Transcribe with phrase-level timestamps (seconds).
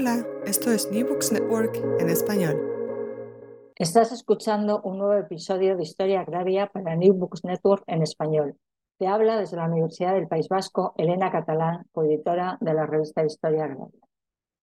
[0.00, 2.56] Hola, esto es New Books Network en español.
[3.76, 8.56] Estás escuchando un nuevo episodio de Historia Agraria para New Books Network en español.
[8.98, 13.64] Te habla desde la Universidad del País Vasco Elena Catalán, coeditora de la revista Historia
[13.64, 14.00] Agraria.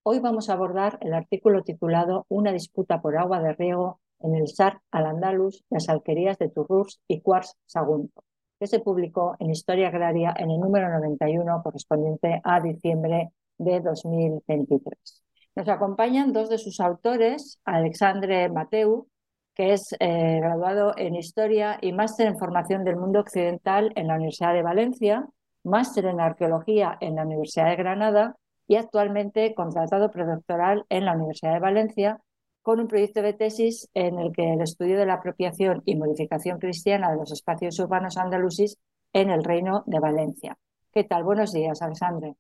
[0.01, 4.47] Hoy vamos a abordar el artículo titulado Una disputa por agua de riego en el
[4.47, 8.23] SAR al-Andalus, las alquerías de Turrurs y Cuars Sagunto,
[8.59, 15.23] que se publicó en Historia Agraria en el número 91 correspondiente a diciembre de 2023.
[15.55, 19.07] Nos acompañan dos de sus autores, Alexandre Mateu,
[19.55, 24.15] que es eh, graduado en Historia y máster en Formación del Mundo Occidental en la
[24.15, 25.27] Universidad de Valencia,
[25.63, 28.35] máster en Arqueología en la Universidad de Granada
[28.67, 32.21] y actualmente contratado predoctoral en la Universidad de Valencia
[32.61, 36.59] con un proyecto de tesis en el que el estudio de la apropiación y modificación
[36.59, 38.77] cristiana de los espacios urbanos andalusis
[39.13, 40.57] en el Reino de Valencia.
[40.91, 41.23] ¿Qué tal?
[41.23, 42.35] Buenos días, Alexandre.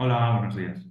[0.00, 0.86] Hola, buenos días.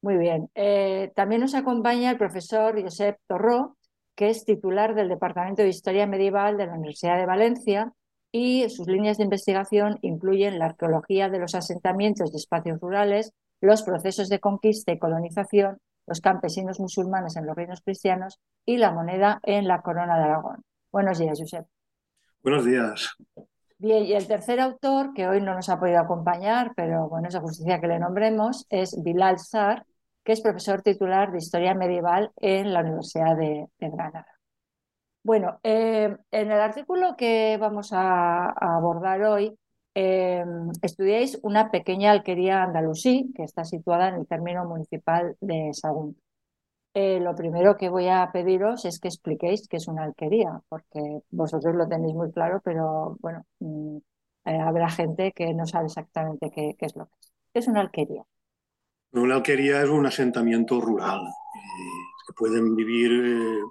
[0.00, 0.50] Muy bien.
[0.54, 3.76] Eh, también nos acompaña el profesor Josep Torró,
[4.14, 7.92] que es titular del Departamento de Historia Medieval de la Universidad de Valencia
[8.32, 13.82] y sus líneas de investigación incluyen la arqueología de los asentamientos de espacios rurales, los
[13.82, 15.76] procesos de conquista y colonización,
[16.06, 20.64] los campesinos musulmanes en los reinos cristianos y la moneda en la corona de Aragón.
[20.90, 21.66] Buenos días, Josep.
[22.42, 23.14] Buenos días.
[23.82, 27.36] Bien, y el tercer autor, que hoy no nos ha podido acompañar, pero bueno, es
[27.36, 29.84] justicia que le nombremos, es Bilal Sar,
[30.22, 34.28] que es profesor titular de Historia Medieval en la Universidad de, Granada.
[35.24, 39.58] Bueno, eh, en el artículo que vamos a, abordar hoy,
[39.96, 40.44] eh,
[40.80, 46.22] estudiáis una pequeña alquería andalusí que está situada en el término municipal de Sagunto.
[46.94, 51.00] Eh, lo primero que voy a pediros es que expliquéis qué es una alquería, porque
[51.30, 53.96] vosotros lo tenéis muy claro, pero bueno, mm,
[54.44, 57.32] eh, habrá gente que no sabe exactamente qué, es lo que es.
[57.52, 58.22] ¿Qué es una alquería?
[59.12, 63.62] Una alquería es un asentamiento rural eh, que pueden vivir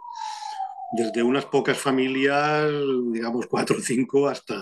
[0.93, 2.71] desde unas pocas familias,
[3.11, 4.55] digamos cuatro o cinco, hasta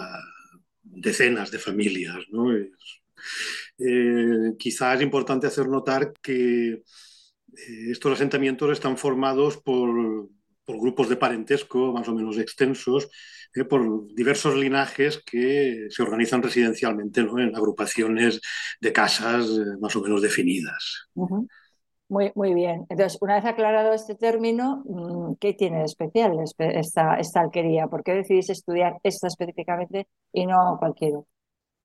[0.83, 2.25] decenas de familias.
[4.57, 6.83] quizás es importante hacer notar que
[7.57, 10.29] eh, estos asentamientos están formados por,
[10.67, 13.09] grupos de parentesco más o menos extensos,
[13.55, 18.39] eh, por diversos linajes que se organizan residencialmente en agrupaciones
[18.79, 21.09] de casas eh, más o menos definidas.
[22.07, 22.85] Muy, muy bien.
[22.89, 27.87] Entonces, una vez aclarado este término, mm, ¿qué tiene de especial esta, esta alquería?
[27.87, 31.19] ¿Por qué decidís estudiar esta específicamente y no cualquiera?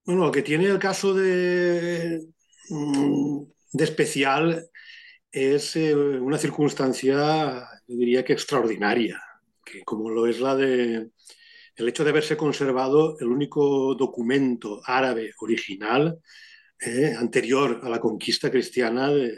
[0.07, 2.21] Bueno, lo que tiene el caso de,
[2.71, 3.43] mm,
[3.73, 4.71] de especial
[5.35, 9.21] es eh, una circunstancia, yo diría que extraordinaria,
[9.65, 11.11] que como lo es la de
[11.77, 16.21] el hecho de haberse conservado el único documento árabe original
[16.79, 19.37] eh, anterior a la conquista cristiana del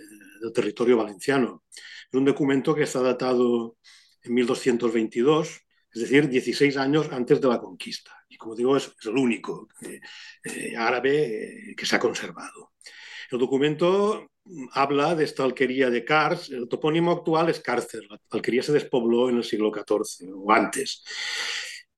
[0.55, 1.65] territorio valenciano.
[1.73, 3.79] Es un documento que está datado
[4.23, 5.61] en 1222,
[5.95, 8.13] es decir, 16 años antes de la conquista.
[8.29, 12.73] Y como digo, es, el único eh, árabe que se ha conservado.
[13.31, 14.29] El documento
[14.73, 16.51] habla de esta alquería de Cars.
[16.51, 18.07] El topónimo actual es Cárcel.
[18.09, 21.05] La alquería se despobló en el siglo XIV o antes.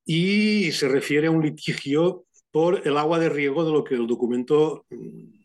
[0.05, 4.07] Y se refiere a un litigio por el agua de riego de lo que el
[4.07, 4.85] documento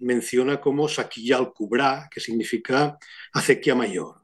[0.01, 2.99] menciona como Saquilla al Cubrá, que significa
[3.33, 4.23] acequia mayor.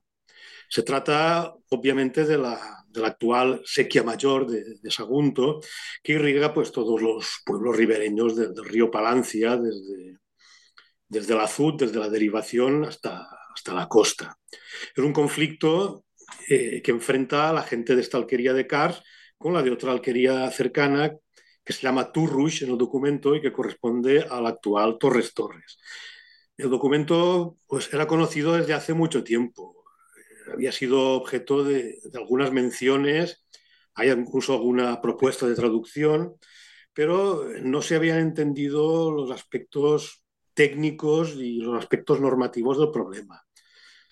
[0.68, 5.60] Se trata, obviamente, de la, actual sequía mayor de, Sagunto,
[6.02, 10.19] que irriga pues, todos los pueblos ribereños del río Palancia, desde
[11.10, 14.38] desde la azud, desde la derivación hasta, hasta la costa.
[14.96, 16.04] Es un conflicto
[16.48, 19.02] eh, que enfrenta a la gente de esta alquería de Cars
[19.36, 21.12] con la de otra alquería cercana
[21.64, 25.78] que se llama Turrush en el documento y que corresponde al actual Torres Torres.
[26.56, 29.84] El documento pues, era conocido desde hace mucho tiempo.
[30.52, 33.44] Había sido objeto de, de algunas menciones,
[33.94, 36.36] hay incluso alguna propuesta de traducción,
[36.92, 40.22] pero no se habían entendido los aspectos
[40.54, 43.44] técnicos y los aspectos normativos del problema.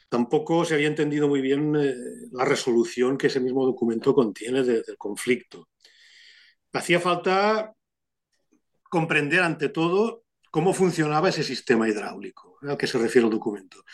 [0.09, 1.95] Tampoco se había entendido muy bien eh,
[2.33, 5.69] la resolución que ese mismo documento contiene del conflicto.
[6.73, 7.75] Hacía falta
[8.89, 13.85] comprender ante todo cómo funcionaba ese sistema hidráulico al que se refiere el documento.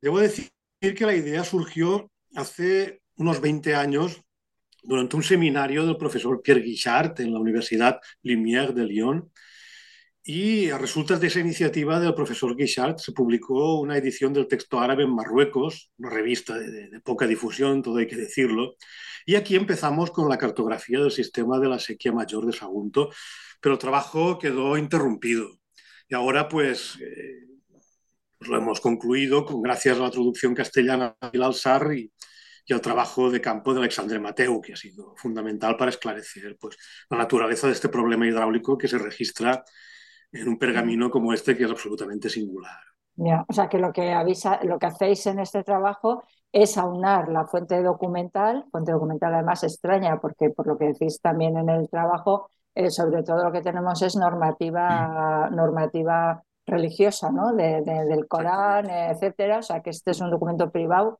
[0.00, 0.48] Debo decir
[0.80, 4.22] que la idea surgió hace unos 20 años
[4.82, 9.32] durante un seminario del profesor Pierre Guichard en la Universidad Lumière de Lyon,
[10.30, 14.78] y a resultas de esa iniciativa del profesor Guichard se publicó una edición del texto
[14.78, 18.76] árabe en Marruecos, una revista de, poca difusión, todo hay que decirlo.
[19.24, 23.08] Y aquí empezamos con la cartografía del sistema de la sequía mayor de Sagunto,
[23.58, 25.48] pero el trabajo quedó interrumpido.
[26.10, 27.46] Y ahora, pues, eh,
[28.36, 32.12] pues lo hemos concluido con, gracias a la traducción castellana de Alzar y,
[32.66, 36.76] y al trabajo de campo de Alexandre Mateu, que ha sido fundamental para esclarecer pues,
[37.08, 39.64] la naturaleza de este problema hidráulico que se registra
[40.32, 42.78] en un pergamino como este, que es absolutamente singular.
[43.16, 46.22] Ya, o sea que lo que avisa, lo que hacéis en este trabajo
[46.52, 51.56] es aunar la fuente documental, fuente documental además extraña, porque por lo que decís también
[51.56, 57.52] en el trabajo, eh, sobre todo lo que tenemos es normativa, normativa religiosa, ¿no?
[57.54, 59.58] De, del Corán, etcétera.
[59.58, 61.18] O sea que este es un documento privado,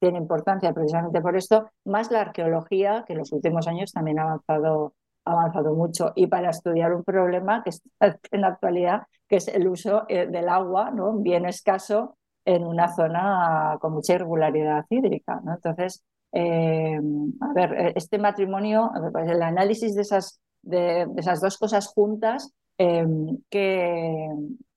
[0.00, 4.22] tiene importancia precisamente por esto, más la arqueología, que en los últimos años también ha
[4.22, 9.48] avanzado, avanzado mucho, y para estudiar un problema que está en la actualidad, que es
[9.48, 11.14] el uso eh, del agua, ¿no?
[11.14, 15.40] bien escaso en una zona con mucha irregularidad hídrica.
[15.44, 15.54] ¿no?
[15.54, 16.02] Entonces,
[16.32, 17.00] eh,
[17.40, 22.52] a ver, eh, este matrimonio, pues el análisis de esas, de, esas dos cosas juntas,
[22.76, 24.28] ¿qué,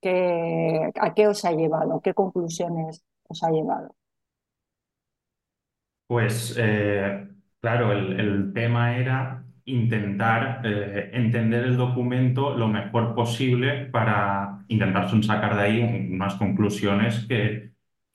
[0.01, 2.01] qué, ¿a qué os ha llevado?
[2.01, 3.95] ¿Qué conclusiones os ha llevado?
[6.07, 7.27] Pues eh,
[7.59, 15.55] claro, el, tema era intentar eh, entender el documento lo mejor posible para intentar sacar
[15.55, 17.71] de ahí unas conclusiones que,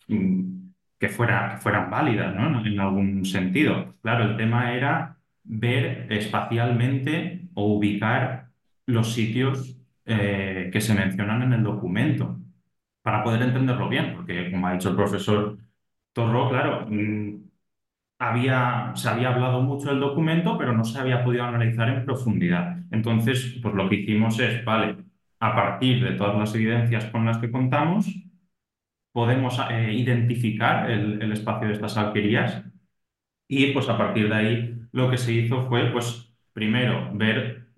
[0.09, 2.65] mm, que, fuera, fueran válidas ¿no?
[2.65, 3.95] en algún sentido.
[4.03, 8.49] Claro, el tema era ver espacialmente o ubicar
[8.87, 9.77] los sitios
[10.07, 12.39] eh, que se mencionan en el documento
[13.03, 15.59] para poder entenderlo bien, porque como ha dicho el profesor
[16.13, 17.50] Torro, claro, mm,
[18.21, 22.77] había, se había hablado mucho del documento, pero no se había podido analizar en profundidad.
[22.91, 24.97] Entonces, pues lo que hicimos es, vale,
[25.41, 28.07] a partir de todas las evidencias con las que contamos,
[29.13, 32.63] podemos eh, identificar el, espacio de estas alquerías
[33.49, 37.69] y pues a partir de ahí lo que se hizo fue, pues primero ver,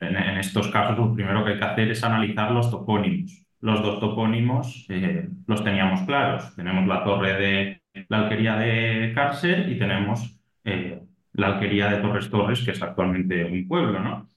[0.00, 3.44] en, estos casos lo primero que hay que hacer es analizar los topónimos.
[3.60, 6.54] Los dos topónimos eh, los teníamos claros.
[6.54, 11.02] Tenemos la torre de la alquería de Cárcel y tenemos eh,
[11.32, 14.28] la alquería de Torres Torres, que es actualmente un pueblo, ¿no?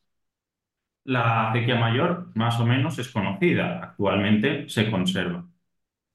[1.03, 5.47] La acequia mayor, más o menos, es conocida, actualmente se conserva.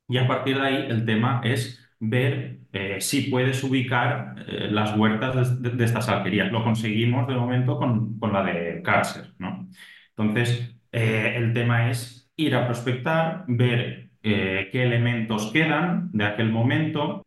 [0.08, 4.96] Y a partir de ahí el tema es ver eh, si puedes ubicar eh, las
[4.96, 6.52] huertas de, estas alquerías.
[6.52, 9.68] Lo conseguimos de momento con, con la de Cárcel, ¿no?
[10.16, 17.25] Entonces, el tema es ir a prospectar, ver qué elementos quedan de aquel momento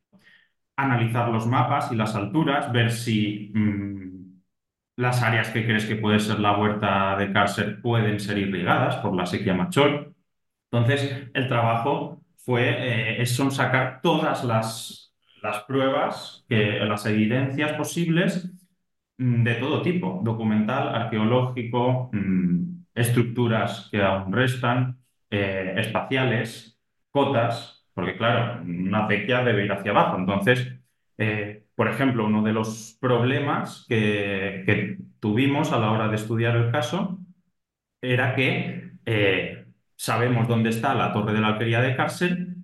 [0.83, 3.99] analizar los mapas y las alturas, ver si mm,
[4.97, 9.15] las áreas que crees que puede ser la huerta de cárcel pueden ser irrigadas por
[9.15, 10.13] la sequía mayor.
[10.71, 18.51] Entonces, el trabajo fue, eh, son sacar todas las, las pruebas, que, las evidencias posibles
[19.17, 24.99] mm, de todo tipo, documental, arqueológico, mm, estructuras que aún restan,
[25.29, 26.79] eh, espaciales,
[27.11, 30.17] cotas, porque claro, una acequia debe ir hacia abajo.
[30.17, 30.73] Entonces,
[31.17, 36.71] eh, por ejemplo, uno de los problemas que, tuvimos a la hora de estudiar el
[36.71, 37.19] caso
[38.01, 39.65] era que eh,
[39.97, 42.55] sabemos dónde está la torre de la alquería de Cárcel,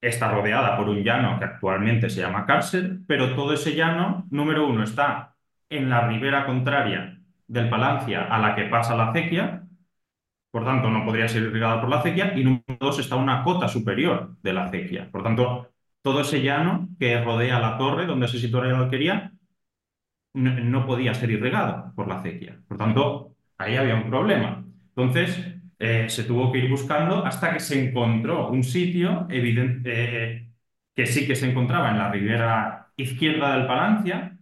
[0.00, 4.68] está rodeada por un llano que actualmente se llama Cárcel, pero todo ese llano, número
[4.68, 5.34] uno, está
[5.68, 7.18] en la ribera contraria
[7.48, 9.63] del Palancia a la que pasa la acequia,
[10.54, 13.66] por tanto no podría ser irrigada por la acequia, y número dos está una cota
[13.66, 15.10] superior de la acequia.
[15.10, 19.32] Por tanto, todo ese llano que rodea la torre donde se sitúa la alquería
[20.34, 22.60] no, podía ser irrigado por la acequia.
[22.68, 24.64] Por tanto, ahí había un problema.
[24.90, 30.50] Entonces, eh, se tuvo que ir buscando hasta que se encontró un sitio evidente, eh,
[30.94, 34.33] que sí que se encontraba en la ribera izquierda del Palancia,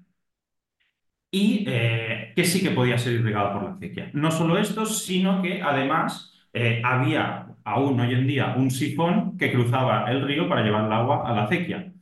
[1.33, 4.11] y eh, que sí que podía ser irrigado por la acequia.
[4.15, 9.53] No solo esto, sino que además eh, había aún hoy en día un sifón que
[9.53, 11.93] cruzaba el río para llevar el agua a la acequia.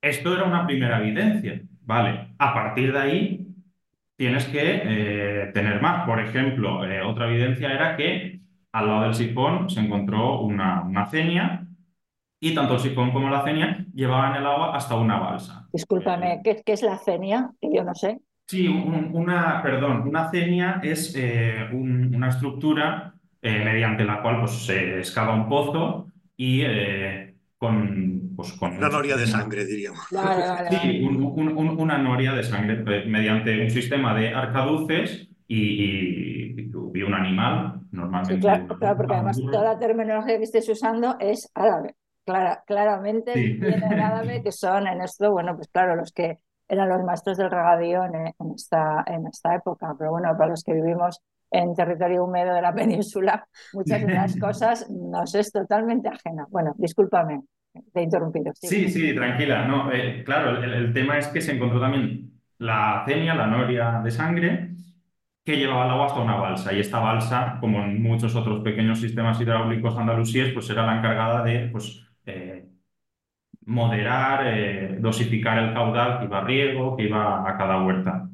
[0.00, 2.34] Esto era una primera evidencia, ¿vale?
[2.38, 3.46] A partir de ahí
[4.16, 6.06] tienes que eh, tener más.
[6.06, 8.40] Por ejemplo, otra evidencia era que
[8.72, 11.65] al lado del sifón se encontró una, una cenia
[12.40, 15.66] y tanto el sifón como la cenia llevaban el agua hasta una balsa.
[15.72, 17.50] Discúlpame, ¿qué, es la cenia?
[17.60, 18.20] Que yo no sé.
[18.46, 24.98] Sí, una, perdón, una cenia es eh, una estructura eh, mediante la cual pues, se
[24.98, 28.76] excava un pozo y eh, con, pues, con...
[28.76, 30.06] Una noria de sangre, diríamos.
[30.80, 38.34] sí, una noria de sangre mediante un sistema de arcaduces y, y, un animal, normalmente.
[38.34, 41.94] Sí, claro, claro, porque además toda la terminología que estés usando es árabe
[42.66, 43.32] claramente
[44.42, 48.52] que son en esto, bueno, pues claro, los que eran los maestros del regadío en,
[48.54, 52.74] esta, en esta época, pero bueno, para los que vivimos en territorio húmedo de la
[52.74, 56.46] península, muchas de las cosas nos es totalmente ajena.
[56.50, 57.42] Bueno, discúlpame,
[57.92, 58.52] te he interrumpido.
[58.54, 59.66] Sí, sí, tranquila.
[59.66, 64.10] No, eh, claro, el, tema es que se encontró también la cenia, la noria de
[64.10, 64.70] sangre,
[65.44, 66.72] que llevaba el agua hasta una balsa.
[66.72, 71.44] Y esta balsa, como en muchos otros pequeños sistemas hidráulicos andalusíes, pues era la encargada
[71.44, 72.05] de pues,
[73.66, 78.28] moderar, eh, dosificar el caudal que iba a riego, que iba a cada huerta.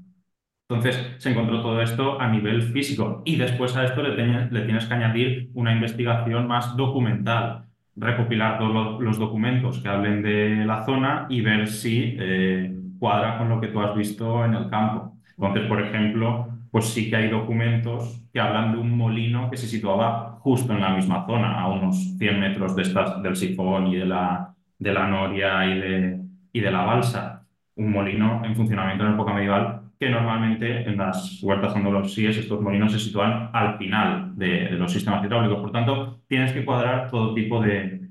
[0.69, 4.95] Entonces se encontró todo esto a nivel físico y después a esto le, tienes que
[4.95, 11.43] añadir una investigación más documental, recopilar todos los documentos que hablen de la zona y
[11.43, 15.15] ver si eh, cuadra con lo que tú has visto en el campo.
[15.37, 19.67] Entonces, por ejemplo, pues sí que hay documentos que hablan de un molino que se
[19.67, 22.85] situaba justo en la misma zona, a unos 100 metros de
[23.23, 24.52] del sifón y de la,
[24.83, 26.21] de la noria y de,
[26.53, 27.47] y de la balsa.
[27.77, 32.91] Un molino en funcionamiento en época medieval que normalmente en las huertas andalusíes estos molinos
[32.91, 35.61] se sitúan al final de, los sistemas hidráulicos.
[35.61, 38.09] Por tanto, tienes que cuadrar todo tipo de,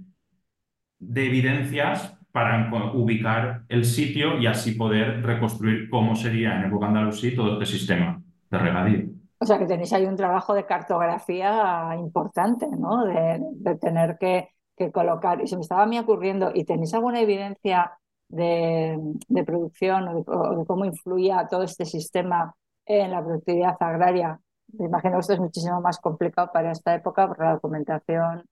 [0.99, 7.35] de evidencias para ubicar el sitio y así poder reconstruir cómo sería en época andalusí
[7.35, 9.09] todo este sistema de regadío.
[9.39, 13.03] O sea que tenéis ahí un trabajo de cartografía importante, ¿no?
[13.03, 14.49] De, tener que,
[14.89, 15.41] colocar.
[15.41, 17.91] Y se me estaba a mí ocurriendo, ¿y tenéis alguna evidencia
[18.31, 24.39] de, producción o de, cómo influía todo este sistema en la productividad agraria.
[24.73, 28.45] Me imagino que esto es muchísimo más complicado para esta época porque la documentación,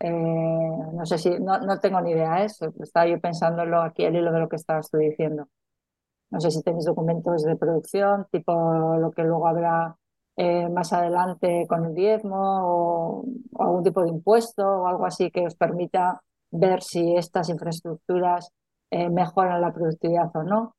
[0.00, 4.04] eh, no sé si, no, no tengo ni idea de eso, estaba yo pensándolo aquí
[4.04, 5.48] al hilo de lo que estabas tú diciendo.
[6.30, 8.52] No sé si tenéis documentos de producción, tipo
[8.98, 9.96] lo que luego habrá
[10.36, 13.24] eh, más adelante con el diezmo o,
[13.56, 18.50] algún tipo de impuesto o algo así que os permita ver si estas infraestructuras
[18.90, 20.74] eh, mejoran la productividad o no.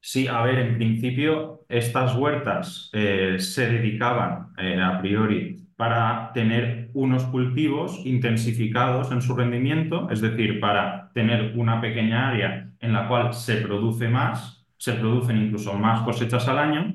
[0.00, 7.24] Sí, a ver, en principio estas huertas eh, se dedicaban a priori para tener unos
[7.26, 13.32] cultivos intensificados en su rendimiento, es decir, para tener una pequeña área en la cual
[13.32, 16.94] se produce más, se producen incluso más cosechas al año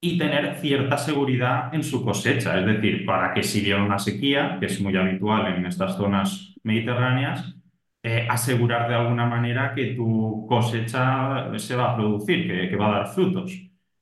[0.00, 4.56] y tener cierta seguridad en su cosecha, es decir, para que si viene una sequía,
[4.60, 7.56] que es muy habitual en estas zonas mediterráneas,
[8.02, 12.98] eh, asegurar de alguna manera que tu cosecha se va a producir, que, va a
[12.98, 13.52] dar frutos.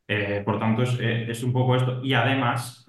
[0.07, 2.05] Eh, por tanto, eh, es, un poco esto.
[2.05, 2.87] Y además,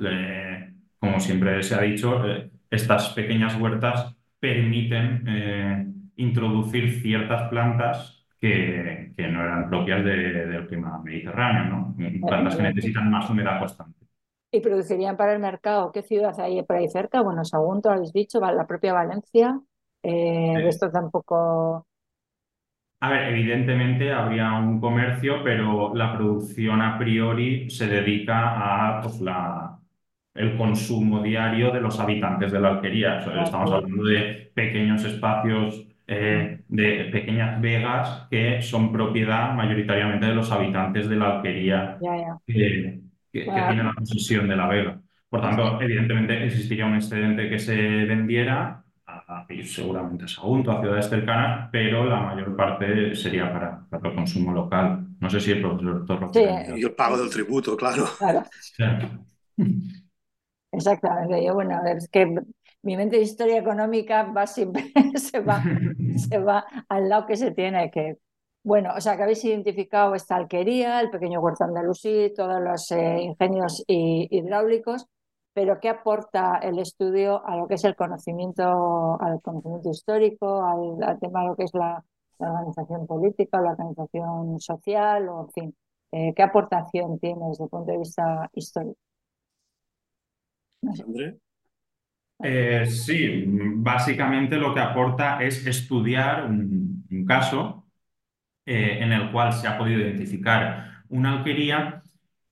[1.00, 2.24] como siempre se ha dicho,
[2.70, 11.66] estas pequeñas huertas permiten introducir ciertas plantas que, que, no eran propias del clima mediterráneo,
[11.66, 11.96] ¿no?
[12.28, 14.06] plantas que necesitan más humedad constante.
[14.52, 15.92] ¿Y producirían para el mercado?
[15.92, 17.22] ¿Qué ciudad hay por ahí cerca?
[17.22, 19.60] Bueno, según tú habéis dicho, la propia Valencia.
[20.02, 21.86] Eh, esto tampoco...
[23.00, 29.22] A ver, evidentemente habría un comercio, pero la producción a priori se dedica a pues,
[29.22, 29.78] la,
[30.38, 33.20] el consumo diario de los habitantes de la alquería.
[33.20, 40.50] estamos hablando de pequeños espacios, eh, de pequeñas vegas que son propiedad mayoritariamente de los
[40.52, 41.98] habitantes de la alquería
[42.46, 45.02] que, tienen la posesión de la vega.
[45.30, 48.84] Por tanto, evidentemente existiría un excedente que se vendiera
[49.64, 54.54] seguramente a Sagunto, a ciudades cercanas, pero la mayor parte sería para, para el consumo
[54.54, 55.08] local.
[55.20, 56.34] No sé si el profesor Torro.
[56.34, 56.46] Sí.
[56.76, 58.06] Y el pago del tributo, claro.
[60.72, 61.46] Exactamente.
[61.46, 62.36] Yo, bueno, es que
[62.88, 65.62] mi mente de historia económica va siempre, se va,
[66.16, 68.18] se va al lado que se tiene que.
[68.64, 73.22] Bueno, o sea que habéis identificado esta alquería, el pequeño huerto andalusí, todos los eh,
[73.22, 75.06] ingenios hidráulicos,
[75.54, 81.20] pero ¿qué aporta el estudio a lo que es el conocimiento, al conocimiento histórico, al,
[81.20, 82.02] tema de lo que es la,
[82.40, 85.76] organización política, la organización social, o en fin,
[86.14, 88.98] eh, ¿qué aportación tiene desde el punto de vista histórico?
[92.44, 97.86] Eh, sí, básicamente lo que aporta es estudiar un, caso
[98.66, 102.04] eh, en el cual se ha podido identificar una alquería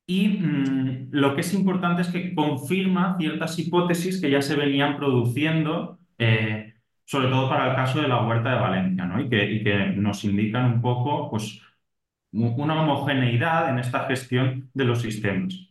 [0.07, 4.97] y mm, lo que es importante es que confirma ciertas hipótesis que ya se venían
[4.97, 6.75] produciendo, eh,
[7.05, 9.21] sobre todo para el caso de la huerta de Valencia, ¿no?
[9.21, 11.61] y, que, que, nos indican un poco pues,
[12.31, 15.69] una homogeneidad en esta gestión de los sistemas.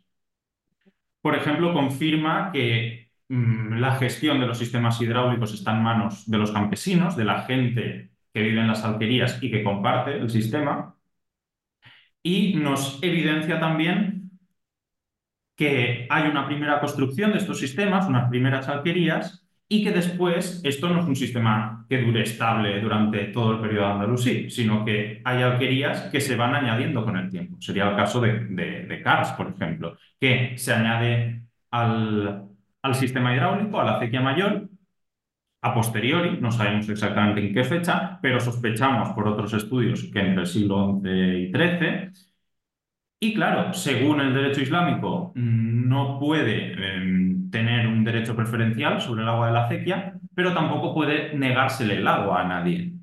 [1.21, 6.53] Por ejemplo, confirma que la gestión de los sistemas hidráulicos está en manos de los
[6.53, 10.95] campesinos, de la gente que vive en las alquerías y que comparte el sistema.
[12.23, 14.31] Y nos evidencia también
[15.57, 20.89] que hay una primera construcción de estos sistemas, unas primeras alquerías, y que después esto
[20.91, 25.43] no es un sistema que dure estable durante todo el periodo andalusí, sino que hay
[25.43, 27.57] alquerías que se van añadiendo con el tiempo.
[27.61, 29.03] Sería el caso de, de,
[29.37, 32.54] por ejemplo, que se añade al,
[32.85, 34.69] al sistema hidráulico, a la acequia mayor,
[35.63, 40.43] a posteriori, no sabemos exactamente en qué fecha, pero sospechamos por otros estudios que entre
[40.43, 42.13] el siglo XI y XIII.
[43.21, 49.29] Y claro, según el derecho islámico, no puede em, tener un derecho preferencial sobre el
[49.29, 52.94] agua de la acequia, pero tampoco puede negársele el agua a nadie.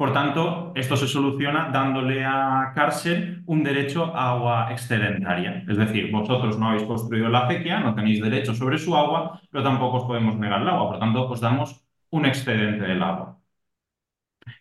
[0.00, 5.62] Por tanto, esto se soluciona dándole a cárcel un derecho a agua excedentaria.
[5.68, 9.62] Es decir, vosotros no habéis construido la acequia, no tenéis derecho sobre su agua, pero
[9.62, 10.88] tampoco os podemos negar el agua.
[10.92, 13.40] Por tanto, os damos un excedente del agua.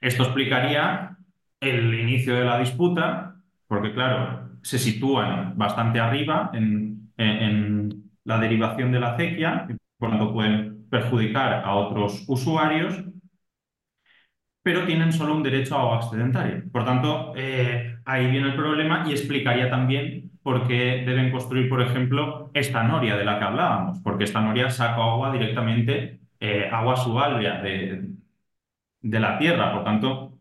[0.02, 1.16] Esto explicaría
[1.62, 7.14] el inicio de la disputa, porque claro, se sitúan bastante arriba en,
[8.26, 9.68] la derivación de la acequia,
[9.98, 13.06] por lo tanto pueden perjudicar a otros usuarios,
[14.64, 16.64] pero tienen solo un derecho a agua excedentaria.
[16.72, 21.82] Por tanto, eh, ahí viene el problema y explicaría también por qué deben construir, por
[21.82, 26.96] ejemplo, esta noria de la que hablábamos, porque esta noria saca agua directamente eh, agua
[26.96, 28.14] subalvia de,
[29.02, 30.40] de, la tierra, por tanto,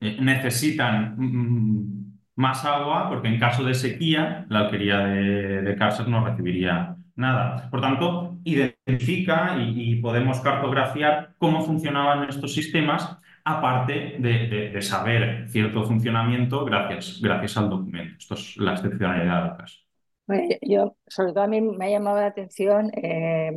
[0.00, 6.10] eh, necesitan mm, más agua porque en caso de sequía la alquería de, de cárcel
[6.10, 7.68] no recibiría nada.
[7.70, 16.64] Por tanto, identifica y, podemos cartografiar cómo funcionaban estos sistemas aparte de, saber cierto funcionamiento
[16.64, 18.16] gracias, gracias al documento.
[18.18, 19.78] Esto es la excepcionalidad del caso.
[20.60, 23.50] Yo, sobre todo a mí me ha llamado la atención eh,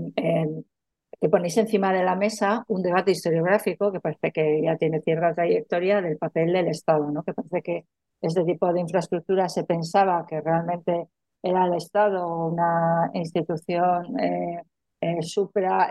[1.22, 5.36] que ponéis encima de la mesa un debate historiográfico que parece que ya tiene cierta
[5.36, 7.24] trayectoria del papel del Estado, ¿no?
[7.24, 7.86] que parece que
[8.22, 11.08] este tipo de infraestructura se pensaba que realmente
[11.44, 14.64] era el Estado una institución eh,
[15.02, 15.20] eh,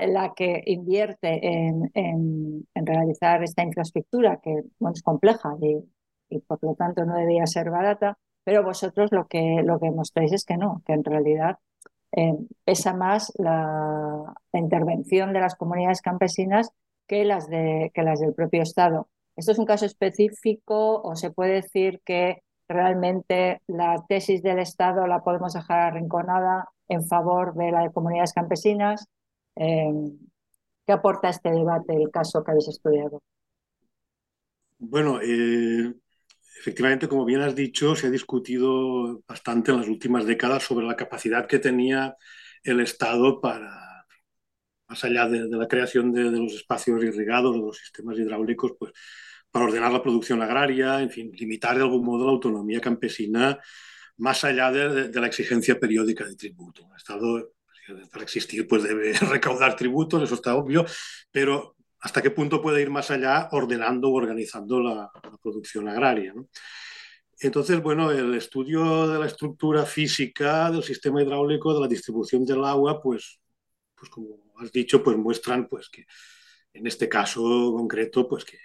[0.09, 5.85] la que invierte en, en, realizar esta infraestructura que bueno, es compleja y,
[6.29, 10.33] y, por lo tanto no debía ser barata, pero vosotros lo que, lo que mostráis
[10.33, 11.59] es que no, que en realidad
[12.12, 16.71] eh, pesa más la, intervención de las comunidades campesinas
[17.07, 19.09] que las, de, que las del propio Estado.
[19.37, 25.06] ¿Esto es un caso específico o se puede decir que realmente la tesis del Estado
[25.06, 29.07] la podemos dejar arrinconada en favor de las comunidades campesinas?
[29.57, 29.91] Eh,
[30.87, 33.23] ¿Qué aporta este debate, el caso que habéis estudiado?
[34.79, 35.95] Bueno, eh,
[36.61, 40.95] Efectivamente, como bien has dicho, se ha discutido bastante en las últimas décadas sobre la
[40.95, 42.17] capacidad que tenía
[42.63, 44.05] el Estado para,
[44.87, 48.93] más allá de, la creación de, los espacios irrigados, de los sistemas hidráulicos, pues
[49.50, 53.59] para ordenar la producción agraria, en fin, limitar de algún modo la autonomía campesina
[54.21, 56.87] más allá de, la exigencia periódica de tributo.
[56.91, 57.52] El Estado,
[58.13, 60.85] para existir, pues debe recaudar tributos, eso está obvio,
[61.33, 65.11] pero hasta qué punto puede ir más allá ordenando o organizando la,
[65.43, 66.35] producción agraria.
[67.41, 72.65] Entonces, bueno, el estudio de la estructura física del sistema hidráulico, de la distribución del
[72.65, 73.41] agua, pues,
[73.95, 76.04] pues como has dicho, pues muestran pues, que
[76.75, 77.41] en este caso
[77.75, 78.59] concreto, pues que,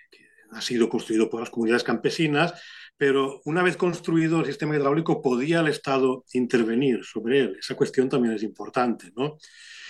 [0.51, 2.53] ha sido construido por las comunidades campesinas,
[2.97, 7.58] pero una vez construido el sistema hidráulico, podía el Estado intervenir sobre él.
[7.60, 9.38] Esa cuestión también es importante, ¿no?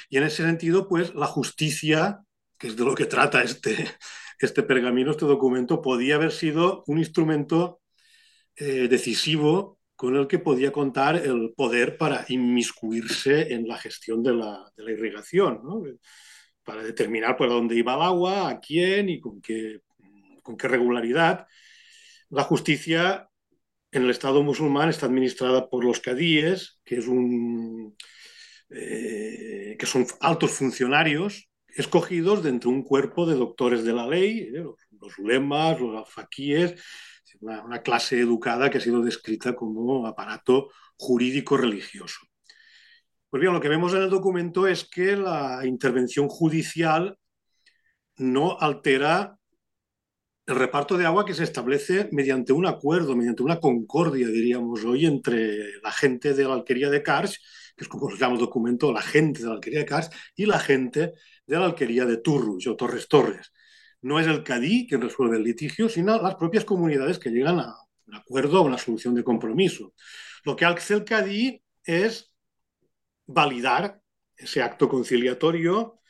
[0.10, 2.26] Y en ese sentido, pues la justicia
[2.58, 3.76] que es de lo que trata este,
[4.40, 7.82] este pergamino, este documento, podía haber sido un instrumento
[8.56, 14.34] eh, decisivo con el que podía contar el poder para inmiscuirse en la gestión de
[14.34, 15.84] la, de la irrigación, ¿no?
[16.64, 19.80] para determinar por dónde iba el agua, a quién y con qué,
[20.46, 21.48] con qué regularidad.
[22.30, 23.28] La justicia
[23.92, 27.98] en el Estado musulmán está administrada por los cadíes, que, es un,
[28.70, 34.64] eh, que son altos funcionarios escogidos de un cuerpo de doctores de la ley, ¿eh?
[35.02, 36.76] los, ulemas, los alfaquíes,
[37.42, 42.20] una, clase educada que ha sido descrita como aparato jurídico religioso.
[43.30, 47.18] Pues bien, lo que vemos en el documento es que la intervención judicial
[48.18, 49.38] no altera
[50.48, 55.06] el reparto de agua que se establece mediante un acuerdo, mediante una concordia, diríamos hoy,
[55.06, 57.40] entre la gente de la alquería de Kars,
[57.76, 60.46] que es como se llama el documento, la gente de la alquería de Kars, y
[60.46, 61.14] la gente
[61.48, 63.52] de la alquería de Turrus o Torres Torres.
[64.02, 67.76] No es el Cadí quien resuelve el litigio, sino las propias comunidades que llegan a
[68.06, 69.94] un acuerdo, a una solución de compromiso.
[70.44, 72.32] Lo que hace el Cadí es
[73.26, 74.00] validar
[74.38, 76.02] ese acto conciliatorio,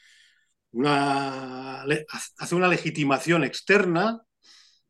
[2.38, 4.22] hace una legitimación externa,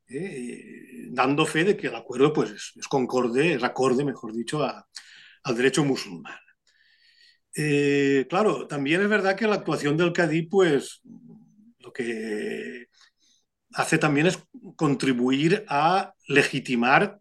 [0.08, 5.56] eh, dando fe de que el acuerdo pues, es, concorde, es acorde, mejor dicho, al
[5.56, 6.40] derecho musulmán.
[7.56, 11.02] Eh, claro, también es verdad que la actuación del Cadí, pues
[11.80, 12.88] lo que
[13.74, 14.40] hace también es
[14.76, 17.20] contribuir a legitimar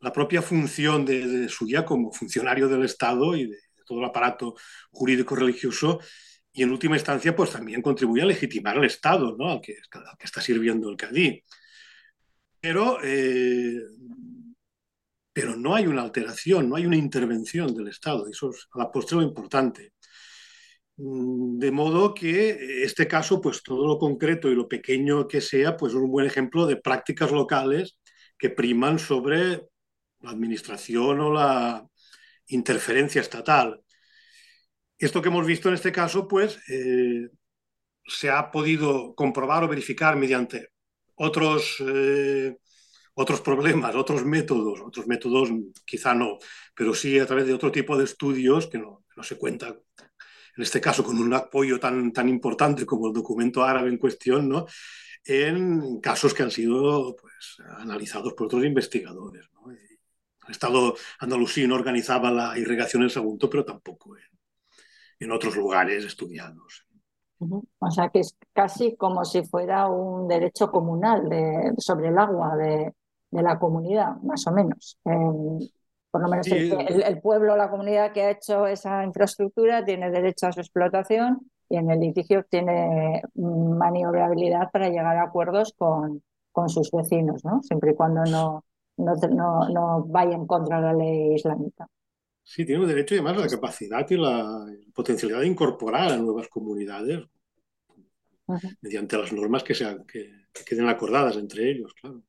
[0.00, 4.04] la propia función de, de suya como funcionario del Estado y de, de todo el
[4.04, 4.54] aparato
[4.90, 6.00] jurídico religioso
[6.56, 9.50] y en última instancia pues también contribuye a legitimar al Estado, ¿no?
[9.50, 9.76] al, que,
[10.20, 11.44] está sirviendo el Cadí.
[12.58, 13.78] Pero, eh,
[15.34, 18.90] pero no hay una alteración, no hay una intervención del Estado, eso es a la
[18.90, 19.92] postre lo importante.
[20.96, 25.76] Mm, de modo que este caso, pues todo lo concreto y lo pequeño que sea,
[25.76, 27.98] pues es un buen ejemplo de prácticas locales
[28.38, 29.68] que priman sobre
[30.20, 31.86] la administración o la
[32.46, 33.82] interferencia estatal.
[34.98, 37.28] Esto que hemos visto en este caso, pues eh,
[38.06, 40.70] se ha podido comprobar o verificar mediante
[41.16, 42.56] otros, eh,
[43.14, 45.50] otros problemas, otros métodos, otros métodos
[45.84, 46.38] quizá no,
[46.74, 50.62] pero sí a través de otro tipo de estudios que no, no se cuenta, en
[50.62, 54.66] este caso con un apoyo tan, tan importante como el documento árabe en cuestión, ¿no?
[55.26, 59.44] en casos que han sido pues, analizados por otros investigadores.
[59.52, 59.72] ¿no?
[59.72, 64.24] El Estado andalusí no organizaba la irrigación en Sagunto, pero tampoco en,
[65.20, 66.86] en otros lugares estudiados.
[67.38, 72.56] O sea que es casi como si fuera un derecho comunal de, sobre el agua
[72.56, 72.94] de,
[73.30, 74.98] de, la comunidad, más o menos.
[75.04, 75.68] Eh,
[76.10, 76.54] por lo menos sí.
[76.54, 81.50] el, el, pueblo, la comunidad que ha hecho esa infraestructura tiene derecho a su explotación
[81.68, 87.62] y en el litigio tiene maniobrabilidad para llegar a acuerdos con, con sus vecinos, ¿no?
[87.62, 88.64] siempre y cuando no,
[88.96, 91.86] no, no, no vaya en contra de la ley islámica.
[92.48, 96.46] Sí, tiene el derecho y además la capacidad y la potencialidad de incorporar a nuevas
[96.46, 97.24] comunidades
[98.46, 98.76] uh -huh.
[98.80, 102.22] mediante las normas que, sean, que, que, queden acordadas entre ellos, claro.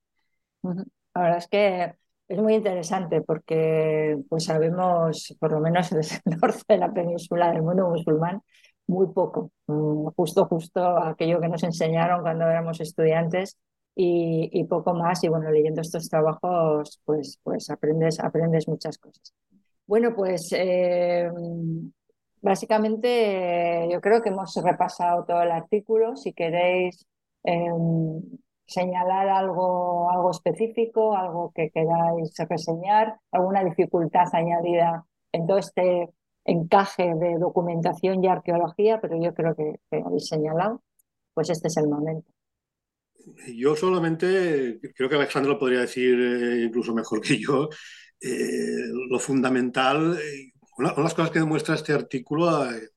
[0.63, 0.86] Uh -huh.
[1.13, 1.95] La verdad es que
[2.27, 7.51] es muy interesante porque pues sabemos, por lo menos en el norte de la península
[7.51, 8.41] del mundo musulmán,
[8.88, 13.60] muy poco, mm, justo, justo aquello que nos enseñaron cuando éramos estudiantes
[13.95, 15.23] y, y poco más.
[15.23, 19.34] Y bueno, leyendo estos trabajos, pues, pues aprendes, aprendes muchas cosas.
[19.88, 21.30] Bueno, pues eh,
[22.41, 26.17] básicamente eh, yo creo que hemos repasado todo el artículo.
[26.17, 27.08] Si queréis
[27.45, 27.71] eh,
[28.65, 36.10] señalar algo, algo específico, algo que queráis reseñar, alguna dificultad añadida en todo este
[36.43, 40.82] encaje de documentación y arqueología, pero yo creo que, que habéis señalado,
[41.34, 42.30] pues este es el momento.
[43.54, 46.17] Yo solamente, creo que Alexandra lo podría decir
[46.65, 47.69] incluso mejor que yo,
[48.19, 52.89] eh, lo fundamental, eh, una, de las cosas que demuestra este artículo eh,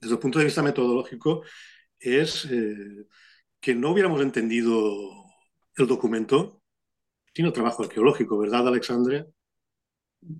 [0.00, 1.42] desde el punto de vista metodológico
[1.98, 2.48] es
[3.60, 4.80] que no hubiéramos entendido
[5.76, 6.62] el documento
[7.34, 9.26] sin el trabajo arqueológico, ¿verdad, Alexandre?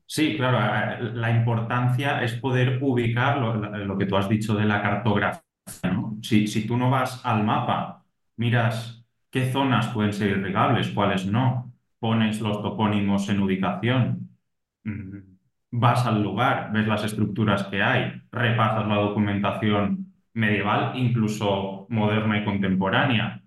[0.06, 4.82] Sí, claro, la importancia es poder ubicar lo, lo que tú has dicho de la
[4.82, 5.42] cartografía.
[5.84, 6.18] ¿no?
[6.22, 8.04] Si, si tú no vas al mapa,
[8.36, 11.69] miras qué zonas pueden ser irrigables, cuáles no,
[12.00, 14.30] pones los topónimos en ubicación,
[14.84, 15.18] mm,
[15.72, 22.44] vas al lugar, ves las estructuras que hay, repasas la documentación medieval, incluso moderna y
[22.44, 23.42] contemporánea,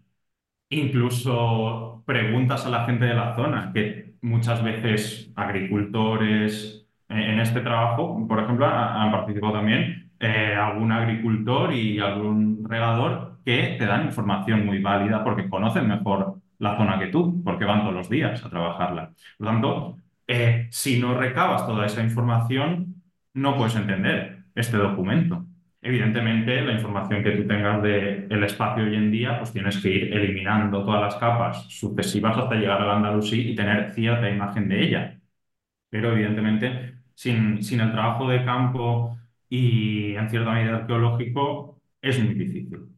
[0.69, 8.25] incluso preguntas a la gente de la zona, que muchas veces agricultores en este trabajo,
[8.27, 14.65] por ejemplo, han participado también eh, algún agricultor y algún regador que te dan información
[14.65, 18.49] muy válida porque conocen mejor la zona que tú, porque van todos los días a
[18.49, 19.13] trabajarla.
[19.37, 19.97] Por lo tanto,
[20.27, 25.45] eh, si no recabas toda esa información, no puedes entender este documento.
[25.81, 29.89] Evidentemente, la información que tú tengas del de espacio hoy en día, pues tienes que
[29.89, 34.83] ir eliminando todas las capas sucesivas hasta llegar al Andalusí y tener cierta imagen de
[34.83, 35.19] ella.
[35.89, 39.17] Pero evidentemente, sin, sin el trabajo de campo
[39.49, 42.92] y en cierta medida arqueológico, es muy difícil.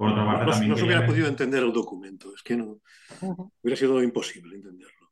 [0.00, 2.64] Por otra parte, no, también no se hubiera podido entender el documento, es que no
[2.64, 2.78] uh
[3.20, 3.50] -huh.
[3.62, 5.08] hubiera sido imposible entenderlo.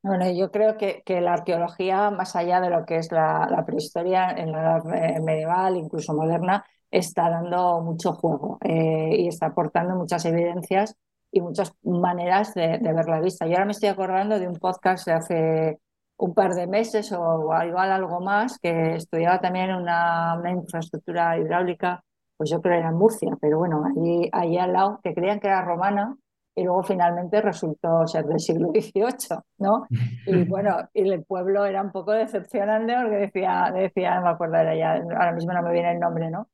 [0.00, 3.66] Bueno, yo creo que, que, la arqueología, más allá de lo que es la, la
[3.66, 4.84] prehistoria en la edad
[5.24, 10.94] medieval, incluso moderna, está dando mucho juego eh, y está aportando muchas evidencias
[11.32, 13.44] y muchas maneras de, de, ver la vista.
[13.44, 15.78] Yo ahora me estoy acordando de un podcast de hace
[16.16, 22.04] un par de meses o igual algo más que estudiaba también una, una infraestructura hidráulica
[22.38, 25.40] pues yo creo que era en Murcia, pero bueno, allí, allí al lado, que creían
[25.40, 26.16] que era romana
[26.54, 29.86] y luego finalmente resultó ser del siglo XVIII, ¿no?
[30.26, 34.56] Y bueno, y el pueblo era un poco decepcionante porque decía, decía no me acuerdo,
[34.56, 36.48] era ya, ahora mismo no me viene el nombre, ¿no?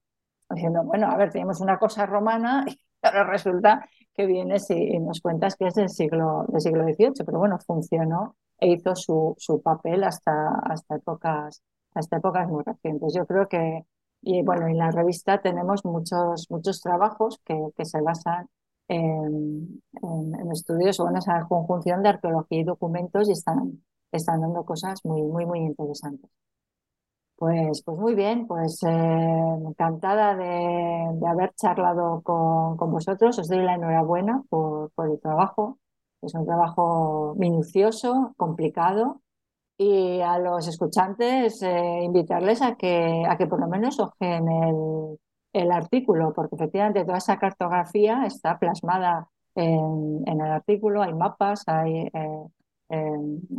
[0.50, 4.98] Diciendo, bueno, a ver, tenemos una cosa romana y ahora resulta que vienes y, y
[5.00, 9.34] nos cuentas que es del siglo, del siglo XVIII, pero bueno, funcionó e hizo su,
[9.38, 11.62] su papel hasta, hasta épocas
[11.94, 13.14] hasta épocas muy recientes.
[13.14, 13.84] Yo creo que,
[14.24, 18.48] y bueno, en la revista tenemos muchos, muchos trabajos que, que se basan
[18.88, 24.64] en, en, estudios o en esa conjunción de arqueología y documentos y están, están dando
[24.64, 26.30] cosas muy, muy, muy interesantes.
[27.36, 33.38] Pues, pues muy bien, pues eh, encantada de, de, haber charlado con, con, vosotros.
[33.38, 35.78] Os doy la enhorabuena por, por el trabajo.
[36.22, 39.20] Es un trabajo minucioso, complicado,
[39.76, 45.18] y a los escuchantes eh, invitarles a que, a que por lo menos ojen el,
[45.52, 51.64] el, artículo, porque efectivamente toda esa cartografía está plasmada en, en el artículo, hay mapas,
[51.66, 52.08] hay
[52.88, 53.08] eh,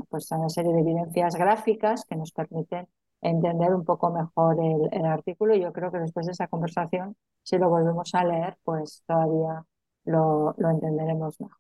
[0.09, 2.87] pues una serie de evidencias gráficas que nos permiten
[3.21, 7.15] entender un poco mejor el, el, artículo y yo creo que después de esa conversación,
[7.43, 9.65] si lo volvemos a leer, pues todavía
[10.05, 11.57] lo, lo entenderemos mejor.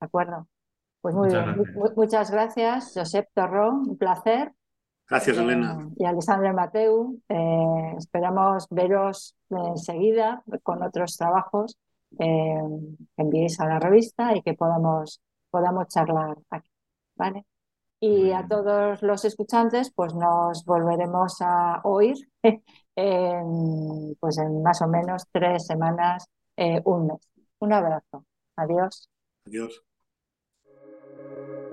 [0.00, 0.46] ¿De acuerdo?
[1.06, 1.96] Pues muy muchas bien, gracias.
[1.96, 4.52] muchas gracias, Josep Torró, un placer.
[5.08, 5.78] Gracias, Elena.
[5.80, 11.78] Eh, y Alessandra Mateu, eh, esperamos veros enseguida con otros trabajos
[12.18, 12.60] eh,
[13.14, 16.70] que enviéis a la revista y que podamos, podamos charlar aquí.
[17.14, 17.46] ¿vale?
[18.00, 22.16] Y a todos los escuchantes, pues nos volveremos a oír
[22.96, 26.28] en, pues en más o menos tres semanas,
[26.84, 27.30] un mes.
[27.60, 28.24] Un abrazo.
[28.56, 29.08] Adiós.
[29.46, 29.86] Adiós.
[31.34, 31.65] thank you